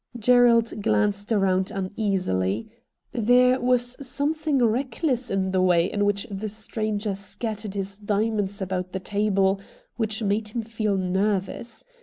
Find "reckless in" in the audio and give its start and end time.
4.57-5.51